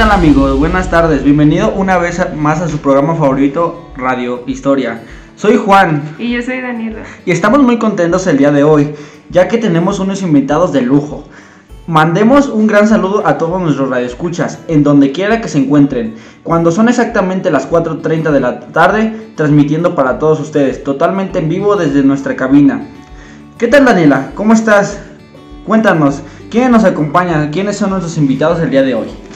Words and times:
tal 0.00 0.12
amigos? 0.12 0.58
Buenas 0.58 0.90
tardes, 0.90 1.22
bienvenido 1.24 1.74
una 1.76 1.98
vez 1.98 2.26
más 2.34 2.62
a 2.62 2.68
su 2.68 2.78
programa 2.78 3.16
favorito 3.16 3.90
Radio 3.98 4.44
Historia. 4.46 5.02
Soy 5.36 5.58
Juan. 5.58 6.14
Y 6.18 6.32
yo 6.32 6.40
soy 6.40 6.62
Daniela. 6.62 7.00
Y 7.26 7.32
estamos 7.32 7.62
muy 7.62 7.78
contentos 7.78 8.26
el 8.26 8.38
día 8.38 8.50
de 8.50 8.64
hoy, 8.64 8.94
ya 9.28 9.46
que 9.46 9.58
tenemos 9.58 10.00
unos 10.00 10.22
invitados 10.22 10.72
de 10.72 10.80
lujo. 10.80 11.24
Mandemos 11.86 12.48
un 12.48 12.66
gran 12.66 12.88
saludo 12.88 13.26
a 13.26 13.36
todos 13.36 13.60
nuestros 13.60 13.90
radioescuchas, 13.90 14.60
en 14.68 14.82
donde 14.82 15.12
quiera 15.12 15.42
que 15.42 15.48
se 15.48 15.58
encuentren, 15.58 16.14
cuando 16.44 16.72
son 16.72 16.88
exactamente 16.88 17.50
las 17.50 17.70
4.30 17.70 18.30
de 18.30 18.40
la 18.40 18.60
tarde, 18.68 19.32
transmitiendo 19.36 19.94
para 19.94 20.18
todos 20.18 20.40
ustedes, 20.40 20.82
totalmente 20.82 21.40
en 21.40 21.50
vivo 21.50 21.76
desde 21.76 22.02
nuestra 22.02 22.36
cabina. 22.36 22.86
¿Qué 23.58 23.68
tal 23.68 23.84
Daniela? 23.84 24.30
¿Cómo 24.34 24.54
estás? 24.54 24.98
Cuéntanos, 25.66 26.22
¿quiénes 26.50 26.70
nos 26.70 26.84
acompañan? 26.84 27.50
¿Quiénes 27.50 27.76
son 27.76 27.90
nuestros 27.90 28.16
invitados 28.16 28.60
el 28.60 28.70
día 28.70 28.82
de 28.82 28.94
hoy? 28.94 29.29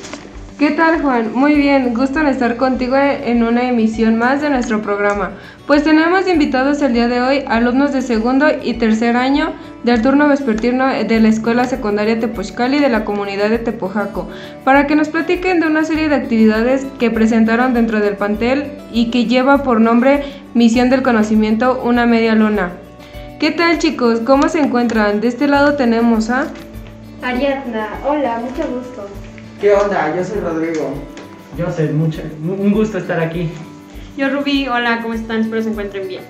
¿Qué 0.58 0.70
tal 0.70 1.02
Juan? 1.02 1.32
Muy 1.34 1.54
bien, 1.54 1.94
gusto 1.94 2.20
en 2.20 2.28
estar 2.28 2.56
contigo 2.56 2.94
en 2.96 3.42
una 3.42 3.68
emisión 3.68 4.16
más 4.16 4.40
de 4.40 4.50
nuestro 4.50 4.82
programa. 4.82 5.32
Pues 5.66 5.82
tenemos 5.82 6.28
invitados 6.28 6.80
el 6.80 6.92
día 6.92 7.08
de 7.08 7.20
hoy 7.20 7.44
alumnos 7.48 7.92
de 7.92 8.02
segundo 8.02 8.46
y 8.62 8.74
tercer 8.74 9.16
año 9.16 9.52
del 9.82 10.00
turno 10.00 10.28
vespertino 10.28 10.86
de 10.86 11.20
la 11.20 11.28
Escuela 11.28 11.64
Secundaria 11.64 12.20
Tepochcali 12.20 12.78
de 12.78 12.88
la 12.88 13.04
comunidad 13.04 13.50
de 13.50 13.58
Tepojaco, 13.58 14.28
para 14.64 14.86
que 14.86 14.94
nos 14.94 15.08
platiquen 15.08 15.58
de 15.58 15.66
una 15.66 15.82
serie 15.82 16.08
de 16.08 16.14
actividades 16.14 16.86
que 17.00 17.10
presentaron 17.10 17.74
dentro 17.74 17.98
del 17.98 18.16
pantel 18.16 18.78
y 18.92 19.10
que 19.10 19.24
lleva 19.24 19.64
por 19.64 19.80
nombre 19.80 20.22
Misión 20.54 20.88
del 20.88 21.02
Conocimiento, 21.02 21.82
una 21.82 22.06
media 22.06 22.36
luna. 22.36 22.70
¿Qué 23.40 23.50
tal 23.50 23.80
chicos? 23.80 24.20
¿Cómo 24.20 24.48
se 24.48 24.60
encuentran? 24.60 25.20
De 25.20 25.26
este 25.26 25.48
lado 25.48 25.74
tenemos 25.74 26.30
a... 26.30 26.46
Ariadna, 27.22 27.88
hola, 28.06 28.38
mucho 28.38 28.68
gusto. 28.68 29.08
¿Qué 29.64 29.72
onda? 29.72 30.14
Yo 30.14 30.22
soy 30.22 30.40
Rodrigo. 30.40 30.92
Yo 31.56 31.72
sé, 31.72 31.90
mucho, 31.90 32.20
un 32.42 32.70
gusto 32.70 32.98
estar 32.98 33.18
aquí. 33.18 33.48
Yo 34.14 34.28
Rubí, 34.28 34.68
hola, 34.68 35.00
¿cómo 35.00 35.14
están? 35.14 35.40
Espero 35.40 35.62
se 35.62 35.70
encuentren 35.70 36.06
bien. 36.06 36.22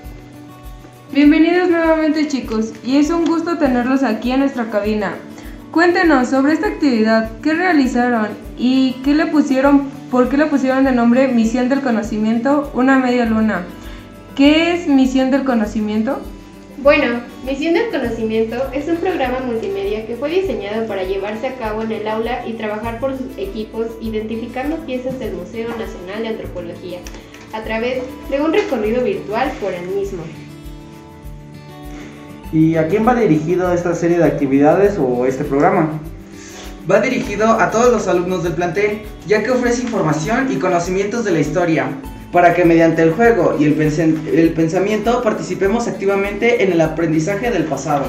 Bienvenidos 1.12 1.68
nuevamente 1.68 2.28
chicos, 2.28 2.72
y 2.84 2.98
es 2.98 3.10
un 3.10 3.24
gusto 3.24 3.58
tenerlos 3.58 4.05
aquí 4.05 4.30
en 4.30 4.38
nuestra 4.38 4.70
cabina. 4.70 5.14
Cuéntenos 5.72 6.28
sobre 6.28 6.52
esta 6.52 6.68
actividad, 6.68 7.32
qué 7.42 7.55
realizaron 7.55 8.28
y 8.56 9.00
qué 9.02 9.14
le 9.14 9.27
pusieron, 9.27 9.90
por 10.12 10.28
qué 10.28 10.36
le 10.36 10.46
pusieron 10.46 10.84
de 10.84 10.92
nombre 10.92 11.27
Misión 11.27 11.68
del 11.68 11.80
Conocimiento, 11.80 12.70
una 12.72 13.00
media 13.00 13.24
luna. 13.24 13.64
¿Qué 14.36 14.74
es 14.74 14.86
Misión 14.86 15.32
del 15.32 15.42
Conocimiento? 15.42 16.20
Bueno, 16.84 17.22
Misión 17.46 17.72
del 17.72 17.90
Conocimiento 17.90 18.56
es 18.74 18.86
un 18.88 18.96
programa 18.96 19.40
multimedia 19.40 20.06
que 20.06 20.16
fue 20.16 20.28
diseñado 20.28 20.86
para 20.86 21.02
llevarse 21.02 21.46
a 21.46 21.54
cabo 21.54 21.80
en 21.80 21.90
el 21.90 22.06
aula 22.06 22.46
y 22.46 22.52
trabajar 22.52 23.00
por 23.00 23.16
sus 23.16 23.38
equipos 23.38 23.86
identificando 24.02 24.77
piezas 24.84 25.18
del 25.18 25.32
Museo 25.32 25.70
Nacional 25.70 26.20
de 26.20 26.28
Antropología 26.28 26.98
a 27.55 27.62
través 27.62 28.02
de 28.28 28.38
un 28.38 28.52
recorrido 28.52 29.02
virtual 29.02 29.50
por 29.62 29.72
el 29.72 29.86
mismo. 29.86 30.24
¿Y 32.52 32.77
a 32.77 32.86
quién 32.86 33.08
va 33.08 33.14
dirigido 33.14 33.72
esta 33.72 33.94
serie 33.94 34.18
de 34.18 34.24
actividades 34.24 34.98
o 34.98 35.24
este 35.24 35.44
programa? 35.44 35.88
Va 36.88 37.00
dirigido 37.00 37.46
a 37.48 37.70
todos 37.70 37.90
los 37.94 38.08
alumnos 38.08 38.44
del 38.44 38.52
plantel, 38.52 39.05
ya 39.27 39.42
que 39.42 39.50
ofrece 39.52 39.84
información 39.84 40.52
y 40.52 40.56
conocimientos 40.56 41.24
de 41.24 41.30
la 41.30 41.40
historia, 41.40 41.86
para 42.34 42.52
que 42.52 42.64
mediante 42.64 43.00
el 43.00 43.12
juego 43.12 43.56
y 43.60 43.64
el, 43.64 44.52
pensamiento 44.54 45.22
participemos 45.22 45.86
activamente 45.86 46.64
en 46.64 46.72
el 46.72 46.80
aprendizaje 46.80 47.52
del 47.52 47.62
pasado. 47.62 48.06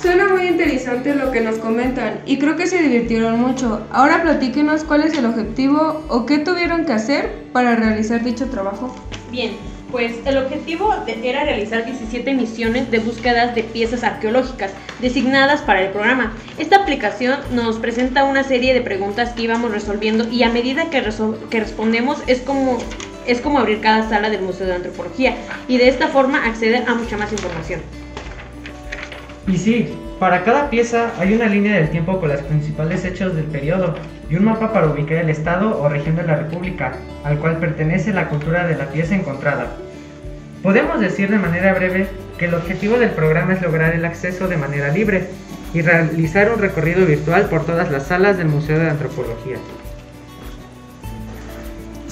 Suena 0.00 0.28
muy 0.28 0.46
interesante 0.46 1.12
lo 1.16 1.32
que 1.32 1.40
nos 1.40 1.56
comentan 1.56 2.20
y 2.24 2.38
creo 2.38 2.54
que 2.54 2.68
se 2.68 2.80
divirtieron 2.80 3.40
mucho. 3.40 3.84
Ahora 3.90 4.22
platíquenos 4.22 4.84
cuál 4.84 5.02
es 5.02 5.18
el 5.18 5.26
objetivo 5.26 6.04
o 6.08 6.24
qué 6.24 6.38
tuvieron 6.38 6.84
que 6.84 6.92
hacer 6.92 7.46
para 7.52 7.74
realizar 7.74 8.22
dicho 8.22 8.46
trabajo. 8.46 8.94
Bien, 9.32 9.50
pues 9.90 10.14
el 10.24 10.38
objetivo 10.38 10.94
era 11.24 11.42
realizar 11.42 11.84
17 11.84 12.32
misiones 12.32 12.92
de 12.92 13.00
búsquedas 13.00 13.56
de 13.56 13.64
piezas 13.64 14.04
arqueológicas 14.04 14.70
designadas 15.00 15.62
para 15.62 15.82
el 15.82 15.90
programa. 15.90 16.32
Esta 16.58 16.76
aplicación 16.76 17.40
nos 17.50 17.78
presenta 17.80 18.22
una 18.22 18.44
serie 18.44 18.72
de 18.72 18.82
preguntas 18.82 19.30
que 19.30 19.42
íbamos 19.42 19.72
resolviendo 19.72 20.28
y 20.28 20.44
a 20.44 20.50
medida 20.50 20.90
que, 20.90 21.02
que 21.50 21.60
respondemos 21.60 22.22
es 22.28 22.40
como 22.40 22.78
es 23.26 23.40
como 23.40 23.58
abrir 23.58 23.80
cada 23.80 24.08
sala 24.08 24.30
del 24.30 24.42
Museo 24.42 24.66
de 24.66 24.74
Antropología 24.74 25.36
y 25.68 25.78
de 25.78 25.88
esta 25.88 26.08
forma 26.08 26.46
acceder 26.46 26.84
a 26.88 26.94
mucha 26.94 27.16
más 27.16 27.32
información. 27.32 27.80
Y 29.46 29.58
sí, 29.58 29.94
para 30.18 30.42
cada 30.42 30.70
pieza 30.70 31.12
hay 31.18 31.34
una 31.34 31.46
línea 31.46 31.74
del 31.74 31.90
tiempo 31.90 32.18
con 32.18 32.30
los 32.30 32.40
principales 32.42 33.04
hechos 33.04 33.34
del 33.34 33.44
periodo 33.44 33.94
y 34.30 34.36
un 34.36 34.44
mapa 34.44 34.72
para 34.72 34.86
ubicar 34.86 35.18
el 35.18 35.28
estado 35.28 35.80
o 35.80 35.88
región 35.88 36.16
de 36.16 36.22
la 36.22 36.36
República, 36.36 36.92
al 37.24 37.38
cual 37.38 37.58
pertenece 37.58 38.12
la 38.12 38.28
cultura 38.28 38.66
de 38.66 38.76
la 38.76 38.86
pieza 38.86 39.14
encontrada. 39.14 39.76
Podemos 40.62 40.98
decir 40.98 41.30
de 41.30 41.38
manera 41.38 41.74
breve 41.74 42.06
que 42.38 42.46
el 42.46 42.54
objetivo 42.54 42.96
del 42.96 43.10
programa 43.10 43.52
es 43.52 43.60
lograr 43.60 43.94
el 43.94 44.04
acceso 44.04 44.48
de 44.48 44.56
manera 44.56 44.88
libre 44.88 45.28
y 45.74 45.82
realizar 45.82 46.50
un 46.50 46.58
recorrido 46.58 47.04
virtual 47.04 47.46
por 47.46 47.66
todas 47.66 47.90
las 47.90 48.06
salas 48.06 48.38
del 48.38 48.48
Museo 48.48 48.78
de 48.78 48.88
Antropología. 48.88 49.56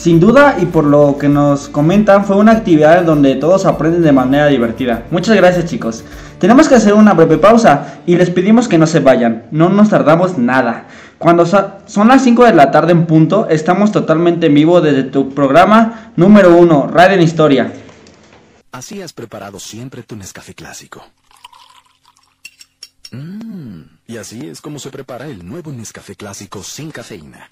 Sin 0.02 0.18
duda 0.18 0.56
y 0.60 0.66
por 0.66 0.82
lo 0.82 1.16
que 1.16 1.28
nos 1.28 1.68
comentan, 1.68 2.24
fue 2.24 2.34
una 2.34 2.50
actividad 2.50 3.04
donde 3.04 3.36
todos 3.36 3.66
aprenden 3.66 4.02
de 4.02 4.10
manera 4.10 4.48
divertida. 4.48 5.04
Muchas 5.12 5.36
gracias 5.36 5.66
chicos. 5.66 6.02
Tenemos 6.40 6.68
que 6.68 6.74
hacer 6.74 6.94
una 6.94 7.14
breve 7.14 7.38
pausa 7.38 8.00
y 8.04 8.16
les 8.16 8.28
pedimos 8.28 8.66
que 8.66 8.78
no 8.78 8.88
se 8.88 8.98
vayan, 8.98 9.46
no 9.52 9.68
nos 9.68 9.90
tardamos 9.90 10.38
nada. 10.38 10.88
Cuando 11.18 11.46
son 11.46 12.08
las 12.08 12.24
5 12.24 12.46
de 12.46 12.52
la 12.52 12.72
tarde 12.72 12.90
en 12.90 13.06
punto, 13.06 13.46
estamos 13.48 13.92
totalmente 13.92 14.46
en 14.46 14.54
vivo 14.54 14.80
desde 14.80 15.04
tu 15.04 15.32
programa 15.32 16.10
número 16.16 16.56
1, 16.56 16.88
Radio 16.88 17.14
en 17.14 17.22
Historia. 17.22 17.72
Así 18.72 19.00
has 19.02 19.12
preparado 19.12 19.60
siempre 19.60 20.02
tu 20.02 20.16
Nescafé 20.16 20.52
clásico. 20.52 21.04
Mmm, 23.12 23.82
y 24.08 24.16
así 24.16 24.48
es 24.48 24.60
como 24.60 24.80
se 24.80 24.90
prepara 24.90 25.28
el 25.28 25.46
nuevo 25.46 25.70
Nescafé 25.70 26.16
clásico 26.16 26.60
sin 26.64 26.90
cafeína. 26.90 27.48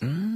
Mmm. 0.00 0.33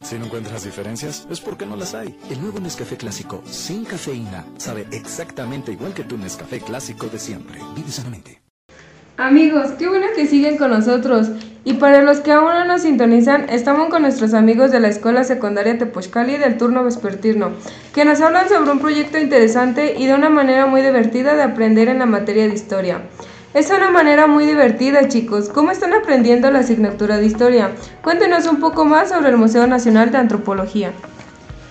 Si 0.00 0.18
no 0.18 0.26
encuentras 0.26 0.64
diferencias, 0.64 1.26
es 1.30 1.40
porque 1.40 1.66
no 1.66 1.76
las 1.76 1.94
hay. 1.94 2.16
El 2.30 2.40
nuevo 2.40 2.60
Nescafé 2.60 2.96
clásico 2.96 3.42
sin 3.46 3.84
cafeína 3.84 4.44
sabe 4.56 4.86
exactamente 4.92 5.72
igual 5.72 5.94
que 5.94 6.04
tu 6.04 6.16
Nescafé 6.16 6.60
clásico 6.60 7.06
de 7.06 7.18
siempre. 7.18 7.60
Vive 7.74 7.90
sanamente. 7.90 8.40
Amigos, 9.16 9.72
qué 9.78 9.86
bueno 9.86 10.06
que 10.16 10.26
siguen 10.26 10.56
con 10.56 10.70
nosotros. 10.70 11.28
Y 11.62 11.74
para 11.74 12.00
los 12.00 12.20
que 12.20 12.32
aún 12.32 12.46
no 12.46 12.64
nos 12.64 12.82
sintonizan, 12.82 13.50
estamos 13.50 13.90
con 13.90 14.00
nuestros 14.00 14.32
amigos 14.32 14.70
de 14.70 14.80
la 14.80 14.88
Escuela 14.88 15.24
Secundaria 15.24 15.76
Tepochcali 15.76 16.38
del 16.38 16.56
turno 16.56 16.82
vespertino, 16.82 17.50
que 17.94 18.06
nos 18.06 18.22
hablan 18.22 18.48
sobre 18.48 18.70
un 18.70 18.78
proyecto 18.78 19.18
interesante 19.18 19.94
y 19.98 20.06
de 20.06 20.14
una 20.14 20.30
manera 20.30 20.64
muy 20.64 20.80
divertida 20.80 21.36
de 21.36 21.42
aprender 21.42 21.88
en 21.88 21.98
la 21.98 22.06
materia 22.06 22.48
de 22.48 22.54
historia. 22.54 23.02
Es 23.52 23.68
una 23.70 23.90
manera 23.90 24.28
muy 24.28 24.46
divertida, 24.46 25.08
chicos. 25.08 25.48
¿Cómo 25.48 25.72
están 25.72 25.92
aprendiendo 25.92 26.48
la 26.52 26.60
asignatura 26.60 27.16
de 27.16 27.26
historia? 27.26 27.72
Cuéntenos 28.00 28.46
un 28.46 28.60
poco 28.60 28.84
más 28.84 29.08
sobre 29.08 29.30
el 29.30 29.38
Museo 29.38 29.66
Nacional 29.66 30.12
de 30.12 30.18
Antropología. 30.18 30.92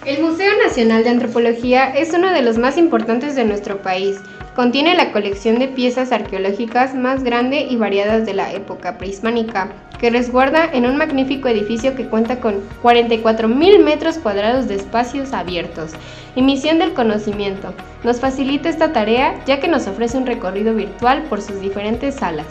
El 0.05 0.21
Museo 0.21 0.51
Nacional 0.61 1.05
de 1.05 1.11
Antropología 1.11 1.89
es 1.95 2.13
uno 2.13 2.31
de 2.31 2.41
los 2.41 2.57
más 2.57 2.77
importantes 2.77 3.33
de 3.35 3.45
nuestro 3.45 3.81
país. 3.81 4.17
Contiene 4.55 4.95
la 4.95 5.11
colección 5.11 5.59
de 5.59 5.67
piezas 5.67 6.11
arqueológicas 6.11 6.95
más 6.95 7.23
grande 7.23 7.67
y 7.69 7.77
variadas 7.77 8.25
de 8.25 8.33
la 8.33 8.51
época 8.51 8.97
prehispánica, 8.97 9.69
que 9.99 10.09
resguarda 10.09 10.65
en 10.71 10.85
un 10.85 10.97
magnífico 10.97 11.47
edificio 11.47 11.95
que 11.95 12.05
cuenta 12.05 12.39
con 12.39 12.55
44.000 12.81 13.83
metros 13.83 14.17
cuadrados 14.17 14.67
de 14.67 14.75
espacios 14.75 15.33
abiertos 15.33 15.91
y 16.35 16.41
misión 16.41 16.79
del 16.79 16.93
conocimiento. 16.93 17.73
Nos 18.03 18.19
facilita 18.19 18.69
esta 18.69 18.91
tarea 18.91 19.35
ya 19.45 19.59
que 19.59 19.67
nos 19.67 19.87
ofrece 19.87 20.17
un 20.17 20.25
recorrido 20.25 20.73
virtual 20.73 21.23
por 21.29 21.41
sus 21.41 21.59
diferentes 21.61 22.15
salas. 22.15 22.47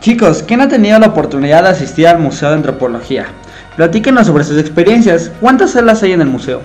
Chicos, 0.00 0.42
¿quién 0.42 0.60
ha 0.60 0.68
tenido 0.68 0.98
la 0.98 1.06
oportunidad 1.06 1.62
de 1.62 1.70
asistir 1.70 2.06
al 2.06 2.18
Museo 2.18 2.50
de 2.50 2.56
Antropología? 2.56 3.26
Platíquenos 3.76 4.26
sobre 4.26 4.44
sus 4.44 4.58
experiencias. 4.58 5.32
¿Cuántas 5.40 5.70
salas 5.70 6.02
hay 6.02 6.12
en 6.12 6.20
el 6.20 6.28
museo? 6.28 6.60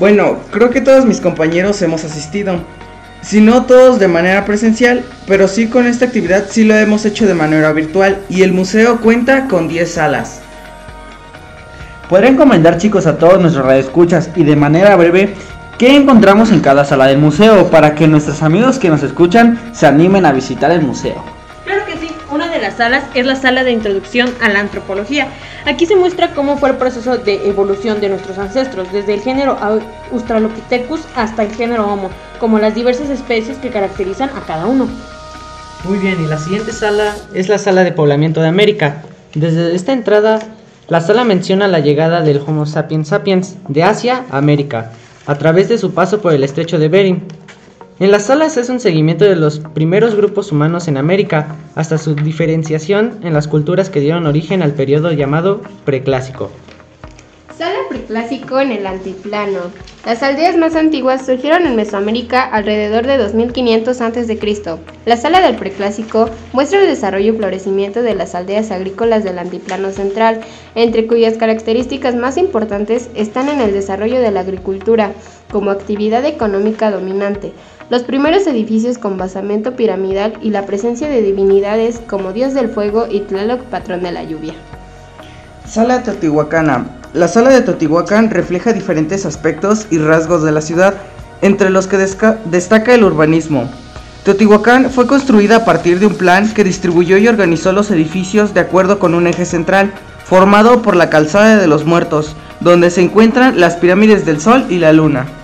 Bueno, 0.00 0.38
creo 0.50 0.70
que 0.70 0.80
todos 0.80 1.04
mis 1.04 1.20
compañeros 1.20 1.82
hemos 1.82 2.04
asistido. 2.04 2.54
Si 3.20 3.42
no 3.42 3.66
todos 3.66 3.98
de 3.98 4.08
manera 4.08 4.46
presencial, 4.46 5.04
pero 5.26 5.46
sí 5.46 5.66
con 5.66 5.86
esta 5.86 6.06
actividad 6.06 6.46
sí 6.48 6.64
lo 6.64 6.74
hemos 6.74 7.04
hecho 7.04 7.26
de 7.26 7.34
manera 7.34 7.70
virtual 7.74 8.22
y 8.30 8.40
el 8.40 8.54
museo 8.54 9.02
cuenta 9.02 9.46
con 9.46 9.68
10 9.68 9.92
salas. 9.92 10.40
Podrían 12.08 12.36
comentar 12.36 12.78
chicos 12.78 13.06
a 13.06 13.18
todos 13.18 13.42
nuestros 13.42 13.66
radioescuchas 13.66 14.30
y 14.36 14.44
de 14.44 14.56
manera 14.56 14.96
breve 14.96 15.34
qué 15.76 15.94
encontramos 15.94 16.50
en 16.50 16.60
cada 16.60 16.86
sala 16.86 17.06
del 17.06 17.18
museo 17.18 17.70
para 17.70 17.94
que 17.94 18.08
nuestros 18.08 18.42
amigos 18.42 18.78
que 18.78 18.88
nos 18.88 19.02
escuchan 19.02 19.60
se 19.74 19.86
animen 19.86 20.24
a 20.24 20.32
visitar 20.32 20.70
el 20.70 20.80
museo. 20.80 21.39
Una 22.30 22.48
de 22.48 22.60
las 22.60 22.76
salas 22.76 23.02
es 23.14 23.26
la 23.26 23.34
sala 23.34 23.64
de 23.64 23.72
introducción 23.72 24.32
a 24.40 24.48
la 24.48 24.60
antropología. 24.60 25.26
Aquí 25.66 25.84
se 25.86 25.96
muestra 25.96 26.32
cómo 26.32 26.56
fue 26.58 26.70
el 26.70 26.76
proceso 26.76 27.18
de 27.18 27.48
evolución 27.48 28.00
de 28.00 28.08
nuestros 28.08 28.38
ancestros, 28.38 28.92
desde 28.92 29.14
el 29.14 29.20
género 29.20 29.58
Australopithecus 30.12 31.00
hasta 31.16 31.42
el 31.42 31.52
género 31.52 31.92
Homo, 31.92 32.08
como 32.38 32.60
las 32.60 32.76
diversas 32.76 33.10
especies 33.10 33.58
que 33.58 33.70
caracterizan 33.70 34.30
a 34.30 34.46
cada 34.46 34.66
uno. 34.66 34.88
Muy 35.82 35.98
bien, 35.98 36.22
y 36.22 36.28
la 36.28 36.38
siguiente 36.38 36.72
sala 36.72 37.16
es 37.34 37.48
la 37.48 37.58
sala 37.58 37.82
de 37.82 37.90
poblamiento 37.90 38.40
de 38.40 38.48
América. 38.48 39.02
Desde 39.34 39.74
esta 39.74 39.92
entrada, 39.92 40.38
la 40.86 41.00
sala 41.00 41.24
menciona 41.24 41.66
la 41.66 41.80
llegada 41.80 42.20
del 42.20 42.40
Homo 42.46 42.64
sapiens 42.64 43.08
sapiens 43.08 43.56
de 43.66 43.82
Asia 43.82 44.24
a 44.30 44.38
América, 44.38 44.92
a 45.26 45.34
través 45.36 45.68
de 45.68 45.78
su 45.78 45.94
paso 45.94 46.20
por 46.20 46.32
el 46.32 46.44
estrecho 46.44 46.78
de 46.78 46.88
Bering. 46.88 47.39
En 48.00 48.10
las 48.10 48.24
salas 48.24 48.56
es 48.56 48.70
un 48.70 48.80
seguimiento 48.80 49.26
de 49.26 49.36
los 49.36 49.58
primeros 49.58 50.14
grupos 50.14 50.52
humanos 50.52 50.88
en 50.88 50.96
América, 50.96 51.56
hasta 51.74 51.98
su 51.98 52.14
diferenciación 52.14 53.20
en 53.22 53.34
las 53.34 53.46
culturas 53.46 53.90
que 53.90 54.00
dieron 54.00 54.26
origen 54.26 54.62
al 54.62 54.72
periodo 54.72 55.12
llamado 55.12 55.60
preclásico. 55.84 56.50
Sala 57.58 57.76
preclásico 57.90 58.58
en 58.58 58.72
el 58.72 58.86
altiplano. 58.86 59.58
Las 60.06 60.22
aldeas 60.22 60.56
más 60.56 60.76
antiguas 60.76 61.26
surgieron 61.26 61.66
en 61.66 61.76
Mesoamérica 61.76 62.42
alrededor 62.42 63.06
de 63.06 63.18
2500 63.18 64.00
a.C. 64.00 64.38
La 65.04 65.18
sala 65.18 65.42
del 65.42 65.56
preclásico 65.56 66.30
muestra 66.54 66.80
el 66.80 66.86
desarrollo 66.86 67.34
y 67.34 67.36
florecimiento 67.36 68.00
de 68.00 68.14
las 68.14 68.34
aldeas 68.34 68.70
agrícolas 68.70 69.24
del 69.24 69.38
altiplano 69.38 69.90
central, 69.90 70.40
entre 70.74 71.06
cuyas 71.06 71.36
características 71.36 72.14
más 72.14 72.38
importantes 72.38 73.10
están 73.14 73.50
en 73.50 73.60
el 73.60 73.74
desarrollo 73.74 74.20
de 74.20 74.30
la 74.30 74.40
agricultura 74.40 75.12
como 75.52 75.70
actividad 75.70 76.24
económica 76.24 76.90
dominante, 76.90 77.52
los 77.90 78.02
primeros 78.04 78.46
edificios 78.46 78.98
con 78.98 79.18
basamento 79.18 79.74
piramidal 79.74 80.34
y 80.40 80.50
la 80.50 80.64
presencia 80.64 81.08
de 81.08 81.22
divinidades 81.22 82.00
como 82.06 82.32
dios 82.32 82.54
del 82.54 82.68
fuego 82.68 83.06
y 83.10 83.20
Tlaloc, 83.20 83.62
patrón 83.62 84.04
de 84.04 84.12
la 84.12 84.22
lluvia. 84.22 84.54
Sala 85.66 86.04
Teotihuacana. 86.04 86.86
La 87.12 87.26
sala 87.26 87.50
de 87.50 87.62
Teotihuacán 87.62 88.30
refleja 88.30 88.72
diferentes 88.72 89.26
aspectos 89.26 89.88
y 89.90 89.98
rasgos 89.98 90.44
de 90.44 90.52
la 90.52 90.60
ciudad, 90.60 90.94
entre 91.42 91.70
los 91.70 91.88
que 91.88 91.96
destaca 91.96 92.94
el 92.94 93.02
urbanismo. 93.02 93.68
Teotihuacán 94.22 94.90
fue 94.90 95.08
construida 95.08 95.56
a 95.56 95.64
partir 95.64 95.98
de 95.98 96.06
un 96.06 96.14
plan 96.14 96.52
que 96.54 96.62
distribuyó 96.62 97.16
y 97.16 97.26
organizó 97.26 97.72
los 97.72 97.90
edificios 97.90 98.54
de 98.54 98.60
acuerdo 98.60 99.00
con 99.00 99.16
un 99.16 99.26
eje 99.26 99.44
central, 99.44 99.92
formado 100.24 100.82
por 100.82 100.94
la 100.94 101.10
calzada 101.10 101.56
de 101.56 101.66
los 101.66 101.84
muertos, 101.84 102.36
donde 102.60 102.90
se 102.90 103.00
encuentran 103.00 103.58
las 103.58 103.76
pirámides 103.76 104.24
del 104.24 104.40
Sol 104.40 104.66
y 104.68 104.78
la 104.78 104.92
Luna. 104.92 105.39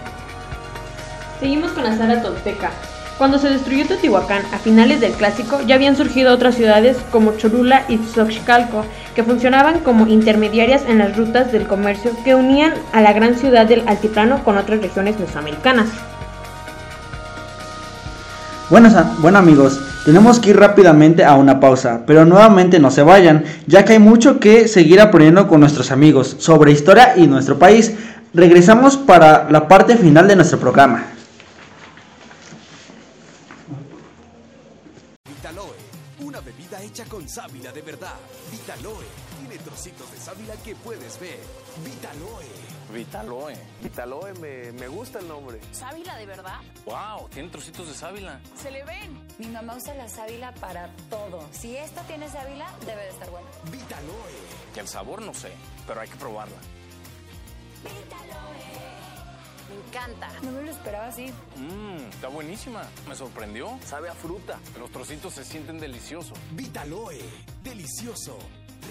La 1.86 1.96
sala 1.96 2.20
tolteca. 2.20 2.70
Cuando 3.16 3.38
se 3.38 3.48
destruyó 3.48 3.86
Teotihuacán 3.86 4.42
a 4.52 4.58
finales 4.58 5.00
del 5.00 5.12
clásico, 5.12 5.60
ya 5.68 5.76
habían 5.76 5.96
surgido 5.96 6.34
otras 6.34 6.56
ciudades 6.56 6.96
como 7.12 7.36
Cholula 7.36 7.84
y 7.88 7.98
Xochicalco, 7.98 8.84
que 9.14 9.22
funcionaban 9.22 9.78
como 9.78 10.08
intermediarias 10.08 10.82
en 10.88 10.98
las 10.98 11.16
rutas 11.16 11.52
del 11.52 11.68
comercio 11.68 12.10
que 12.24 12.34
unían 12.34 12.74
a 12.92 13.02
la 13.02 13.12
gran 13.12 13.36
ciudad 13.36 13.66
del 13.66 13.86
altiplano 13.86 14.42
con 14.42 14.58
otras 14.58 14.80
regiones 14.80 15.20
mesoamericanas. 15.20 15.86
Bueno, 18.68 18.90
bueno 19.20 19.38
amigos, 19.38 19.80
tenemos 20.04 20.40
que 20.40 20.50
ir 20.50 20.58
rápidamente 20.58 21.24
a 21.24 21.36
una 21.36 21.60
pausa, 21.60 22.00
pero 22.04 22.24
nuevamente 22.24 22.80
no 22.80 22.90
se 22.90 23.02
vayan, 23.02 23.44
ya 23.68 23.84
que 23.84 23.92
hay 23.92 24.00
mucho 24.00 24.40
que 24.40 24.66
seguir 24.66 25.00
aprendiendo 25.00 25.46
con 25.46 25.60
nuestros 25.60 25.92
amigos 25.92 26.34
sobre 26.40 26.72
historia 26.72 27.12
y 27.16 27.28
nuestro 27.28 27.60
país. 27.60 27.94
Regresamos 28.34 28.96
para 28.96 29.48
la 29.50 29.68
parte 29.68 29.96
final 29.96 30.26
de 30.26 30.34
nuestro 30.34 30.58
programa. 30.58 31.15
Con 37.26 37.28
sábila 37.28 37.72
de 37.72 37.82
verdad. 37.82 38.14
Vitaloe 38.52 39.04
tiene 39.40 39.58
trocitos 39.58 40.10
de 40.12 40.18
sábila 40.18 40.54
que 40.64 40.76
puedes 40.76 41.18
ver. 41.18 41.40
Vitaloe. 41.84 42.46
Vitaloe. 42.92 43.56
Vitaloe 43.82 44.32
me, 44.34 44.72
me 44.72 44.86
gusta 44.86 45.18
el 45.18 45.26
nombre. 45.26 45.60
¿Sábila 45.72 46.16
de 46.16 46.26
verdad? 46.26 46.60
¡Wow! 46.84 47.28
Tiene 47.30 47.48
trocitos 47.48 47.88
de 47.88 47.94
sábila. 47.94 48.40
Se 48.54 48.70
le 48.70 48.84
ven. 48.84 49.26
Mi 49.38 49.48
mamá 49.48 49.74
usa 49.74 49.94
la 49.94 50.08
sábila 50.08 50.54
para 50.54 50.88
todo. 51.10 51.44
Si 51.50 51.76
esta 51.76 52.02
tiene 52.02 52.28
sábila, 52.28 52.72
debe 52.86 53.02
de 53.02 53.10
estar 53.10 53.30
buena. 53.30 53.48
Vitaloe. 53.72 54.72
Que 54.72 54.80
el 54.80 54.88
sabor 54.88 55.20
no 55.22 55.34
sé, 55.34 55.50
pero 55.86 56.00
hay 56.00 56.08
que 56.08 56.16
probarla. 56.16 56.56
Vitaloe. 57.82 58.35
Me 59.68 59.86
encanta. 59.86 60.28
No 60.42 60.52
me 60.52 60.62
lo 60.62 60.70
esperaba 60.70 61.06
así. 61.08 61.32
Mmm, 61.56 62.08
está 62.10 62.28
buenísima. 62.28 62.82
Me 63.08 63.14
sorprendió. 63.14 63.78
Sabe 63.84 64.08
a 64.08 64.14
fruta. 64.14 64.58
Los 64.78 64.90
trocitos 64.90 65.34
se 65.34 65.44
sienten 65.44 65.78
deliciosos. 65.78 66.38
Vitaloe. 66.52 67.20
Delicioso. 67.62 68.38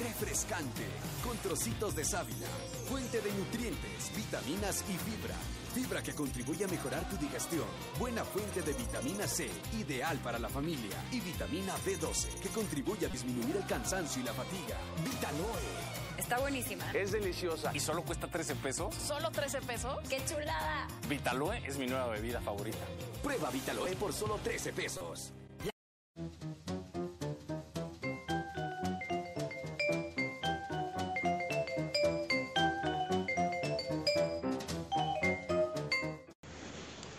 Refrescante. 0.04 0.84
Con 1.24 1.38
trocitos 1.38 1.96
de 1.96 2.04
sábila. 2.04 2.48
Fuente 2.90 3.22
de 3.22 3.32
nutrientes, 3.32 4.12
vitaminas 4.16 4.84
y 4.90 4.98
fibra. 4.98 5.36
Fibra 5.74 6.04
que 6.04 6.14
contribuye 6.14 6.66
a 6.66 6.68
mejorar 6.68 7.08
tu 7.10 7.18
digestión. 7.18 7.66
Buena 8.00 8.24
fuente 8.24 8.62
de 8.62 8.74
vitamina 8.74 9.28
C, 9.28 9.50
ideal 9.78 10.18
para 10.20 10.40
la 10.40 10.50
familia. 10.50 10.98
Y 11.12 11.20
vitamina 11.22 11.74
B12, 11.86 12.40
que 12.42 12.50
contribuye 12.50 13.06
a 13.06 13.10
disminuir 13.10 13.56
el 13.56 13.66
cansancio 13.66 14.22
y 14.22 14.26
la 14.26 14.34
fatiga. 14.34 14.78
Vitaloe. 15.04 16.05
Está 16.26 16.40
buenísima. 16.40 16.84
Es 16.92 17.12
deliciosa. 17.12 17.70
¿Y 17.72 17.80
solo 17.80 18.02
cuesta 18.02 18.26
13 18.26 18.56
pesos? 18.56 18.96
¿Solo 18.96 19.30
13 19.30 19.62
pesos? 19.62 19.96
¡Qué 20.10 20.20
chulada! 20.28 20.88
Vitaloe 21.08 21.62
es 21.68 21.78
mi 21.78 21.86
nueva 21.86 22.08
bebida 22.08 22.42
favorita. 22.42 22.80
Prueba 23.22 23.52
Vitaloe 23.52 23.96
por 23.96 24.12
solo 24.12 24.40
13 24.44 24.74
pesos. 24.74 25.32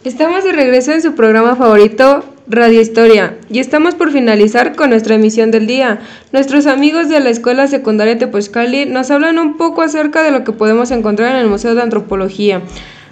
Estamos 0.02 0.43
de 0.43 0.50
regreso 0.50 0.91
en 0.91 1.02
su 1.02 1.14
programa 1.14 1.55
favorito, 1.55 2.25
Radio 2.48 2.81
Historia 2.81 3.38
y 3.50 3.58
estamos 3.58 3.96
por 3.96 4.12
finalizar 4.12 4.76
con 4.76 4.90
nuestra 4.90 5.16
emisión 5.16 5.50
del 5.50 5.66
día. 5.66 6.00
Nuestros 6.31 6.66
amigos 6.66 7.08
de 7.08 7.19
la 7.19 7.31
Escuela 7.31 7.66
Secundaria 7.66 8.19
Tepozcali 8.19 8.87
nos 8.87 9.10
hablan 9.10 9.40
un 9.40 9.56
poco 9.56 9.82
acerca 9.82 10.22
de 10.22 10.31
lo 10.31 10.44
que 10.44 10.52
podemos 10.52 10.93
encontrar 10.93 11.34
en 11.34 11.40
el 11.40 11.48
Museo 11.48 11.75
de 11.75 11.82
Antropología. 11.82 12.62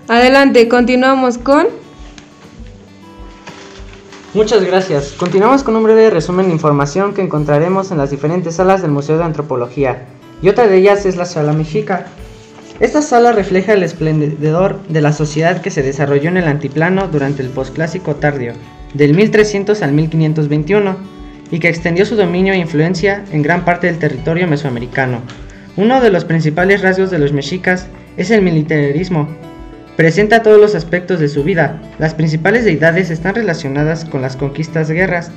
Adelante, 0.06 0.68
continuamos 0.68 1.38
con... 1.38 1.66
Muchas 4.34 4.64
gracias. 4.64 5.14
Continuamos 5.16 5.64
con 5.64 5.74
un 5.74 5.82
breve 5.82 6.10
resumen 6.10 6.46
de 6.46 6.52
información 6.52 7.12
que 7.12 7.22
encontraremos 7.22 7.90
en 7.90 7.98
las 7.98 8.10
diferentes 8.10 8.54
salas 8.54 8.82
del 8.82 8.92
Museo 8.92 9.18
de 9.18 9.24
Antropología. 9.24 10.06
Y 10.42 10.48
otra 10.48 10.68
de 10.68 10.76
ellas 10.76 11.06
es 11.06 11.16
la 11.16 11.24
Sala 11.24 11.52
Mexica. 11.52 12.06
Esta 12.78 13.02
sala 13.02 13.32
refleja 13.32 13.72
el 13.72 13.82
esplendor 13.82 14.80
de 14.88 15.00
la 15.00 15.12
sociedad 15.12 15.60
que 15.60 15.70
se 15.70 15.82
desarrolló 15.82 16.28
en 16.28 16.36
el 16.36 16.48
antiplano 16.48 17.08
durante 17.08 17.42
el 17.42 17.48
posclásico 17.48 18.16
tardío, 18.16 18.52
del 18.94 19.14
1300 19.14 19.82
al 19.82 19.92
1521 19.92 20.96
y 21.50 21.58
que 21.58 21.68
extendió 21.68 22.06
su 22.06 22.16
dominio 22.16 22.52
e 22.52 22.58
influencia 22.58 23.24
en 23.30 23.42
gran 23.42 23.64
parte 23.64 23.86
del 23.86 23.98
territorio 23.98 24.48
mesoamericano. 24.48 25.20
Uno 25.76 26.00
de 26.00 26.10
los 26.10 26.24
principales 26.24 26.82
rasgos 26.82 27.10
de 27.10 27.18
los 27.18 27.32
mexicas 27.32 27.88
es 28.16 28.30
el 28.30 28.42
militarismo. 28.42 29.28
Presenta 29.96 30.42
todos 30.42 30.60
los 30.60 30.74
aspectos 30.74 31.20
de 31.20 31.28
su 31.28 31.44
vida. 31.44 31.80
Las 31.98 32.14
principales 32.14 32.64
deidades 32.64 33.10
están 33.10 33.34
relacionadas 33.34 34.04
con 34.04 34.22
las 34.22 34.36
conquistas 34.36 34.90
guerras. 34.90 35.30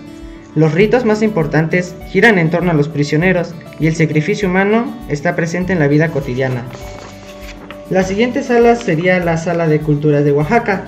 Los 0.56 0.74
ritos 0.74 1.06
más 1.06 1.22
importantes 1.22 1.96
giran 2.10 2.40
en 2.40 2.50
torno 2.50 2.72
a 2.72 2.74
los 2.74 2.88
prisioneros 2.88 3.54
y 3.80 3.88
el 3.88 3.96
sacrificio 3.96 4.48
humano 4.48 4.96
está 5.10 5.36
presente 5.36 5.74
en 5.74 5.80
la 5.80 5.88
vida 5.88 6.10
cotidiana. 6.10 6.64
La 7.90 8.04
siguiente 8.04 8.44
sala 8.44 8.76
sería 8.76 9.20
la 9.20 9.38
Sala 9.38 9.68
de 9.68 9.80
Cultura 9.80 10.22
de 10.22 10.32
Oaxaca, 10.32 10.86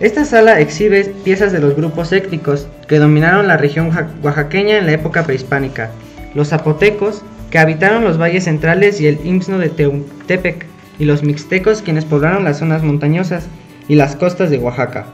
esta 0.00 0.24
sala 0.24 0.60
exhibe 0.60 1.04
piezas 1.24 1.52
de 1.52 1.60
los 1.60 1.76
grupos 1.76 2.12
étnicos 2.12 2.66
que 2.88 2.98
dominaron 2.98 3.46
la 3.46 3.56
región 3.56 3.90
oaxaqueña 4.22 4.78
en 4.78 4.86
la 4.86 4.92
época 4.92 5.24
prehispánica, 5.24 5.90
los 6.34 6.48
zapotecos, 6.48 7.22
que 7.50 7.58
habitaron 7.58 8.02
los 8.02 8.20
valles 8.20 8.44
centrales 8.44 9.00
y 9.00 9.06
el 9.06 9.24
Imsno 9.24 9.58
de 9.58 9.68
Teutepec, 9.68 10.66
y 10.98 11.04
los 11.04 11.22
mixtecos 11.22 11.82
quienes 11.82 12.04
poblaron 12.04 12.44
las 12.44 12.58
zonas 12.58 12.82
montañosas 12.82 13.46
y 13.88 13.94
las 13.94 14.16
costas 14.16 14.50
de 14.50 14.58
Oaxaca. 14.58 15.06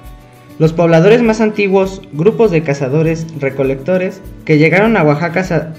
Los 0.59 0.73
pobladores 0.73 1.23
más 1.23 1.41
antiguos, 1.41 2.03
grupos 2.13 2.51
de 2.51 2.63
cazadores, 2.63 3.27
recolectores, 3.39 4.21
que 4.45 4.59
llegaron 4.59 4.97
a 4.97 5.03
Oaxaca 5.03 5.73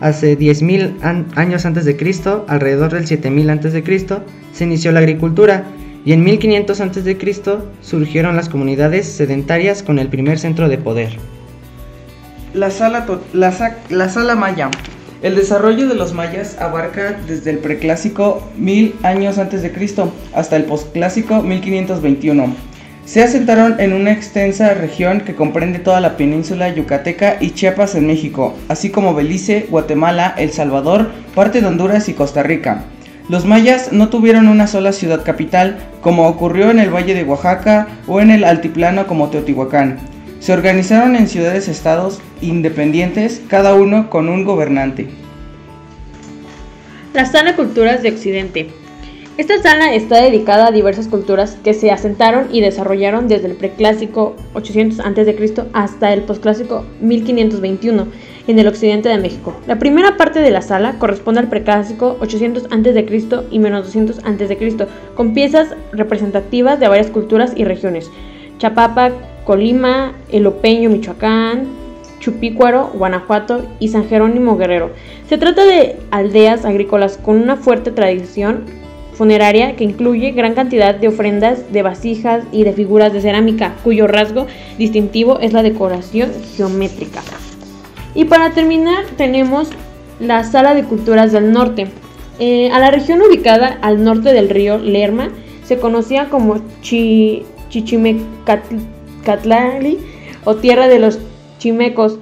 hace 0.00 0.38
10.000 0.38 1.32
años 1.36 1.66
antes 1.66 1.84
de 1.84 1.96
Cristo, 1.96 2.44
alrededor 2.48 2.92
del 2.92 3.06
7000 3.06 3.50
antes 3.50 3.72
de 3.72 3.82
Cristo, 3.82 4.22
se 4.52 4.64
inició 4.64 4.92
la 4.92 5.00
agricultura 5.00 5.64
y 6.04 6.12
en 6.12 6.22
1500 6.22 6.80
a.C. 6.80 7.16
surgieron 7.80 8.36
las 8.36 8.48
comunidades 8.48 9.06
sedentarias 9.06 9.82
con 9.82 9.98
el 9.98 10.08
primer 10.08 10.38
centro 10.38 10.68
de 10.68 10.78
poder. 10.78 11.16
La 12.52 12.70
sala, 12.70 13.06
la, 13.32 14.08
sala 14.08 14.34
maya. 14.36 14.70
El 15.22 15.34
desarrollo 15.34 15.88
de 15.88 15.94
los 15.94 16.12
mayas 16.12 16.60
abarca 16.60 17.18
desde 17.26 17.50
el 17.50 17.58
preclásico 17.58 18.46
1000 18.58 18.96
años 19.02 19.38
antes 19.38 19.62
de 19.62 19.72
Cristo 19.72 20.12
hasta 20.34 20.56
el 20.56 20.64
posclásico 20.64 21.40
1521. 21.42 22.54
Se 23.06 23.22
asentaron 23.22 23.80
en 23.80 23.92
una 23.92 24.12
extensa 24.12 24.72
región 24.74 25.22
que 25.22 25.34
comprende 25.34 25.78
toda 25.78 26.00
la 26.00 26.16
península 26.16 26.68
yucateca 26.68 27.36
y 27.40 27.50
Chiapas 27.50 27.94
en 27.94 28.06
México, 28.06 28.54
así 28.68 28.90
como 28.90 29.14
Belice, 29.14 29.66
Guatemala, 29.70 30.34
El 30.38 30.52
Salvador, 30.52 31.10
parte 31.34 31.60
de 31.60 31.66
Honduras 31.66 32.08
y 32.08 32.14
Costa 32.14 32.42
Rica. 32.42 32.84
Los 33.28 33.46
mayas 33.46 33.92
no 33.92 34.10
tuvieron 34.10 34.48
una 34.48 34.66
sola 34.66 34.92
ciudad 34.92 35.24
capital, 35.24 35.78
como 36.04 36.28
ocurrió 36.28 36.70
en 36.70 36.78
el 36.78 36.94
Valle 36.94 37.14
de 37.14 37.24
Oaxaca 37.24 37.88
o 38.06 38.20
en 38.20 38.30
el 38.30 38.44
altiplano 38.44 39.06
como 39.06 39.30
Teotihuacán. 39.30 39.98
Se 40.38 40.52
organizaron 40.52 41.16
en 41.16 41.28
ciudades-estados 41.28 42.20
independientes, 42.42 43.42
cada 43.48 43.74
uno 43.74 44.10
con 44.10 44.28
un 44.28 44.44
gobernante. 44.44 45.08
La 47.14 47.24
Sala 47.24 47.56
Culturas 47.56 48.02
de 48.02 48.10
Occidente. 48.10 48.68
Esta 49.38 49.60
sala 49.62 49.94
está 49.94 50.20
dedicada 50.20 50.66
a 50.66 50.72
diversas 50.72 51.08
culturas 51.08 51.56
que 51.64 51.72
se 51.72 51.90
asentaron 51.90 52.54
y 52.54 52.60
desarrollaron 52.60 53.26
desde 53.26 53.46
el 53.46 53.54
preclásico 53.54 54.36
800 54.52 55.00
a.C. 55.00 55.64
hasta 55.72 56.12
el 56.12 56.22
posclásico 56.24 56.84
1521 57.00 58.08
en 58.46 58.58
el 58.58 58.68
occidente 58.68 59.08
de 59.08 59.18
México. 59.18 59.54
La 59.66 59.78
primera 59.78 60.16
parte 60.16 60.40
de 60.40 60.50
la 60.50 60.62
sala 60.62 60.98
corresponde 60.98 61.40
al 61.40 61.48
preclásico 61.48 62.16
800 62.20 62.64
a.C. 62.64 63.44
y 63.50 63.58
menos 63.58 63.84
200 63.86 64.18
a.C., 64.18 64.86
con 65.14 65.34
piezas 65.34 65.74
representativas 65.92 66.80
de 66.80 66.88
varias 66.88 67.10
culturas 67.10 67.52
y 67.56 67.64
regiones. 67.64 68.10
Chapapa, 68.58 69.12
Colima, 69.44 70.12
Elopeño, 70.30 70.90
Michoacán, 70.90 71.68
Chupícuaro, 72.20 72.90
Guanajuato 72.94 73.66
y 73.80 73.88
San 73.88 74.08
Jerónimo 74.08 74.56
Guerrero. 74.56 74.90
Se 75.28 75.38
trata 75.38 75.64
de 75.64 75.96
aldeas 76.10 76.64
agrícolas 76.64 77.18
con 77.18 77.36
una 77.36 77.56
fuerte 77.56 77.90
tradición 77.90 78.64
funeraria 79.12 79.76
que 79.76 79.84
incluye 79.84 80.32
gran 80.32 80.54
cantidad 80.54 80.94
de 80.94 81.08
ofrendas 81.08 81.72
de 81.72 81.82
vasijas 81.82 82.44
y 82.50 82.64
de 82.64 82.72
figuras 82.72 83.12
de 83.12 83.20
cerámica, 83.20 83.74
cuyo 83.84 84.06
rasgo 84.06 84.46
distintivo 84.78 85.38
es 85.40 85.52
la 85.52 85.62
decoración 85.62 86.30
geométrica. 86.56 87.22
Y 88.14 88.26
para 88.26 88.50
terminar 88.50 89.04
tenemos 89.16 89.70
la 90.20 90.44
Sala 90.44 90.74
de 90.74 90.84
Culturas 90.84 91.32
del 91.32 91.52
Norte. 91.52 91.88
Eh, 92.38 92.70
a 92.70 92.78
la 92.78 92.90
región 92.90 93.22
ubicada 93.22 93.78
al 93.82 94.02
norte 94.02 94.32
del 94.32 94.50
río 94.50 94.78
Lerma 94.78 95.30
se 95.64 95.78
conocía 95.78 96.28
como 96.30 96.60
Chi, 96.82 97.44
Chichimecatlali 97.68 99.98
o 100.44 100.56
Tierra 100.56 100.88
de 100.88 100.98
los 100.98 101.20
Chimecos 101.58 102.18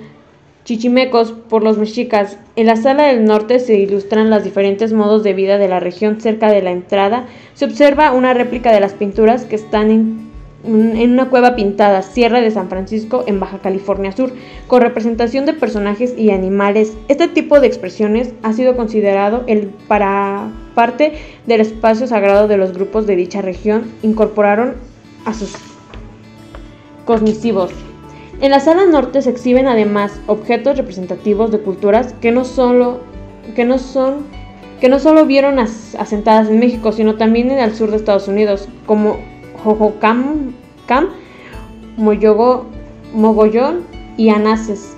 chichimecos 0.65 1.33
por 1.33 1.63
los 1.63 1.79
mexicas. 1.79 2.39
En 2.57 2.67
la 2.67 2.77
sala 2.77 3.05
del 3.05 3.25
norte 3.25 3.59
se 3.59 3.79
ilustran 3.79 4.31
los 4.31 4.45
diferentes 4.45 4.93
modos 4.93 5.23
de 5.23 5.35
vida 5.35 5.59
de 5.59 5.69
la 5.69 5.81
región 5.81 6.21
cerca 6.21 6.51
de 6.51 6.63
la 6.63 6.71
entrada. 6.71 7.27
Se 7.55 7.65
observa 7.65 8.13
una 8.13 8.35
réplica 8.35 8.73
de 8.73 8.81
las 8.81 8.93
pinturas 8.93 9.45
que 9.45 9.57
están 9.57 9.91
en, 9.91 10.32
una 10.65 11.29
cueva 11.29 11.57
pintada, 11.57 12.03
Sierra 12.03 12.41
de 12.41 12.51
San 12.51 12.69
Francisco, 12.69 13.25
en 13.27 13.41
Baja 13.41 13.59
California 13.59 14.13
Sur, 14.13 14.33
con 14.67 14.81
representación 14.81 15.45
de 15.45 15.55
personajes 15.55 16.15
y 16.17 16.31
animales. 16.31 16.97
Este 17.09 17.29
tipo 17.29 17.61
de 17.61 17.67
expresiones 17.67 18.33
ha 18.43 18.53
sido 18.53 18.77
considerado 18.77 19.43
el 19.47 19.69
para 19.89 20.51
parte 20.75 21.15
del 21.47 21.61
espacio 21.61 22.07
sagrado 22.07 22.49
de 22.49 22.57
los 22.57 22.73
grupos 22.73 23.07
de 23.07 23.17
dicha 23.17 23.43
región. 23.43 23.91
Incorporaron 24.03 24.75
a 25.25 25.35
sus 25.35 25.55
cognitivos. 27.05 27.71
En 28.41 28.51
la 28.51 28.61
sala 28.61 28.87
norte 28.87 29.23
se 29.23 29.31
exhiben 29.31 29.67
además 29.67 30.21
objetos 30.27 30.77
representativos 30.77 31.51
de 31.51 31.61
culturas 31.61 32.15
que 32.21 32.33
no 32.33 32.45
solo, 32.45 33.01
que 33.55 33.65
no 33.65 33.79
son, 33.79 34.27
que 34.81 34.89
no 34.89 34.99
solo 34.99 35.27
vieron 35.27 35.59
asentadas 35.59 36.49
en 36.49 36.59
México, 36.59 36.93
sino 36.93 37.17
también 37.17 37.51
en 37.51 37.59
el 37.59 37.75
sur 37.75 37.91
de 37.91 37.97
Estados 37.97 38.27
Unidos, 38.27 38.69
como 38.87 39.19
Jojocam, 39.63 40.53
Cam, 40.87 41.09
Moyogo, 41.97 42.67
Mogollón 43.15 43.81
y 44.17 44.31
Anases. 44.31 44.97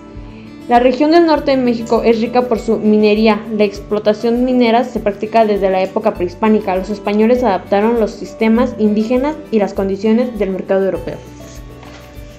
La 0.68 0.80
región 0.80 1.10
del 1.10 1.26
norte 1.26 1.50
de 1.50 1.56
México 1.58 2.02
es 2.02 2.22
rica 2.22 2.48
por 2.48 2.58
su 2.58 2.78
minería. 2.78 3.42
La 3.54 3.64
explotación 3.64 4.46
minera 4.46 4.84
se 4.84 4.98
practica 4.98 5.44
desde 5.44 5.70
la 5.70 5.82
época 5.82 6.14
prehispánica. 6.14 6.74
Los 6.74 6.88
españoles 6.88 7.42
adaptaron 7.42 8.00
los 8.00 8.12
sistemas 8.12 8.74
indígenas 8.78 9.36
y 9.50 9.58
las 9.58 9.74
condiciones 9.74 10.38
del 10.38 10.50
mercado 10.50 10.86
europeo. 10.86 11.16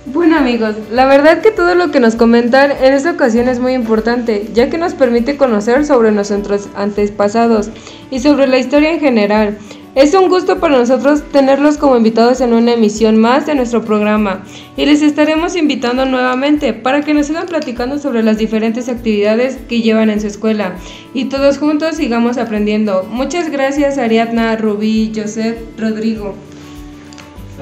Bueno 0.07 0.37
amigos, 0.37 0.75
la 0.91 1.05
verdad 1.05 1.41
que 1.41 1.51
todo 1.51 1.75
lo 1.75 1.91
que 1.91 1.99
nos 1.99 2.15
comentan 2.15 2.71
en 2.71 2.93
esta 2.93 3.11
ocasión 3.11 3.47
es 3.47 3.59
muy 3.59 3.73
importante, 3.73 4.47
ya 4.53 4.69
que 4.69 4.77
nos 4.77 4.93
permite 4.93 5.35
conocer 5.37 5.85
sobre 5.85 6.11
nuestros 6.11 6.69
antepasados 6.75 7.69
y 8.09 8.19
sobre 8.19 8.47
la 8.47 8.57
historia 8.57 8.91
en 8.91 8.99
general. 8.99 9.57
Es 9.95 10.13
un 10.13 10.27
gusto 10.27 10.59
para 10.59 10.77
nosotros 10.77 11.23
tenerlos 11.31 11.77
como 11.77 11.95
invitados 11.95 12.41
en 12.41 12.51
una 12.51 12.73
emisión 12.73 13.15
más 13.15 13.45
de 13.45 13.55
nuestro 13.55 13.81
programa 13.81 14.43
y 14.75 14.85
les 14.85 15.01
estaremos 15.01 15.55
invitando 15.55 16.05
nuevamente 16.05 16.73
para 16.73 17.01
que 17.01 17.13
nos 17.13 17.27
sigan 17.27 17.45
platicando 17.45 17.97
sobre 17.97 18.21
las 18.21 18.37
diferentes 18.37 18.89
actividades 18.89 19.57
que 19.69 19.81
llevan 19.81 20.09
en 20.09 20.19
su 20.19 20.27
escuela 20.27 20.75
y 21.13 21.25
todos 21.25 21.59
juntos 21.59 21.95
sigamos 21.95 22.37
aprendiendo. 22.37 23.07
Muchas 23.09 23.49
gracias 23.49 23.97
Ariadna, 23.97 24.57
Rubí, 24.57 25.13
Joseph, 25.15 25.59
Rodrigo. 25.77 26.35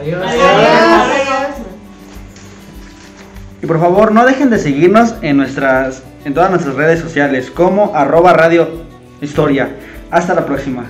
Adiós. 0.02 0.24
Adiós. 0.25 1.54
Y 3.62 3.68
por 3.68 3.80
favor 3.80 4.12
no 4.12 4.25
dejen 4.25 4.50
de 4.50 4.58
seguirnos 4.58 5.13
en, 5.22 5.38
nuestras, 5.38 6.02
en 6.25 6.34
todas 6.34 6.50
nuestras 6.50 6.74
redes 6.74 7.00
sociales 7.00 7.52
como 7.52 7.96
arroba 7.96 8.34
radio 8.34 8.68
historia. 9.22 9.70
Hasta 10.10 10.34
la 10.34 10.48
próxima. 10.48 10.86